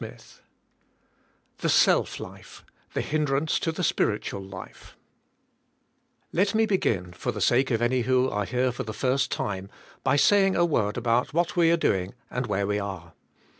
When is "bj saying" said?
10.03-10.55